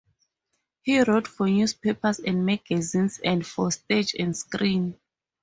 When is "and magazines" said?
2.17-3.19